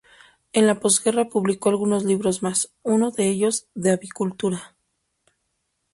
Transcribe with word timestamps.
En 0.53 0.65
la 0.65 0.79
posguerra 0.79 1.29
publicó 1.29 1.69
algunos 1.69 2.03
libros 2.05 2.41
más, 2.41 2.73
uno 2.81 3.11
de 3.11 3.27
ellos 3.27 3.67
de 3.75 3.91
avicultura. 3.91 4.75